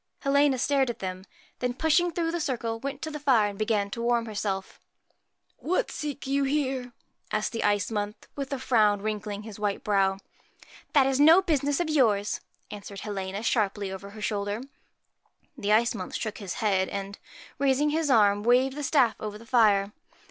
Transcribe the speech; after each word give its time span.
Helena 0.21 0.57
stared 0.57 0.89
at 0.89 0.97
them, 0.97 1.25
then, 1.59 1.73
76 1.73 1.77
pushing 1.79 2.11
through 2.11 2.31
the 2.31 2.39
circle, 2.41 2.79
went 2.79 3.03
to 3.03 3.11
the 3.11 3.19
fire, 3.19 3.47
and 3.49 3.55
PRETTY 3.55 3.65
began 3.65 3.89
to 3.91 4.01
warm 4.01 4.25
herself. 4.25 4.79
nU^Sr 4.79 5.13
A 5.13 5.13
* 5.13 5.57
What 5.67 5.91
seek 5.91 6.25
you 6.25 6.43
here?' 6.43 6.93
asked 7.31 7.51
the 7.51 7.63
Ice 7.63 7.91
Month, 7.91 8.27
with 8.35 8.49
USCHKA 8.49 8.53
a 8.53 8.57
frown 8.59 9.01
wrinkling 9.03 9.43
his 9.43 9.59
white 9.59 9.83
brow. 9.83 10.17
'That 10.93 11.05
is 11.05 11.19
no 11.19 11.43
business 11.43 11.79
of 11.79 11.87
yours,' 11.87 12.41
answered 12.71 13.01
Helena, 13.01 13.43
sharply, 13.43 13.91
over 13.91 14.09
her 14.09 14.21
shoulder. 14.23 14.61
The 15.55 15.71
Ice 15.71 15.93
Month 15.93 16.15
shook 16.15 16.39
his 16.39 16.55
head, 16.55 16.89
and, 16.89 17.19
raising 17.59 17.91
his 17.91 18.09
arm, 18.09 18.41
waved 18.41 18.75
the 18.75 18.81
staff 18.81 19.15
over 19.19 19.37
the 19.37 19.45
fire. 19.45 19.91